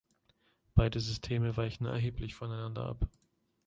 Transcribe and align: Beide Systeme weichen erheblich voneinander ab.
Beide 0.73 0.99
Systeme 0.99 1.57
weichen 1.57 1.85
erheblich 1.85 2.33
voneinander 2.33 2.87
ab. 2.87 3.07